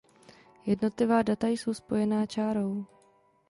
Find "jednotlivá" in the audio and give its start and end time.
0.65-1.21